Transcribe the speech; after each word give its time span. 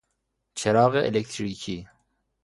چراغ 0.55 0.95
الکتریکی 0.95 1.87